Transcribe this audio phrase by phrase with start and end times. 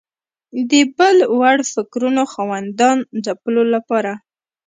[0.69, 4.11] د بل وړ فکرونو خاوندانو ځپلو لپاره